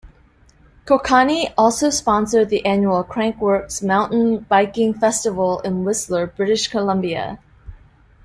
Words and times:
Kokanee 0.87 1.53
also 1.55 1.91
sponsored 1.91 2.49
the 2.49 2.65
annual 2.65 3.03
Crankworx 3.03 3.83
mountain 3.85 4.39
biking 4.49 4.95
festival 4.95 5.59
in 5.59 5.83
Whistler, 5.83 6.25
British 6.25 6.69
Columbia. 6.69 7.37